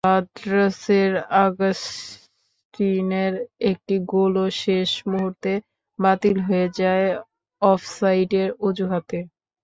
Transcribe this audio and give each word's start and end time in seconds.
ব্রাদার্সের 0.03 1.11
আগাস্টিনের 1.43 3.33
একটি 3.69 3.95
গোলও 4.11 4.45
শেষ 4.61 4.89
মুহূর্তে 5.07 5.51
বাতিল 5.99 6.37
হয়ে 6.47 6.67
যায় 6.79 7.07
অফসাইডের 7.61 8.49
অজুহাতে। 8.61 9.19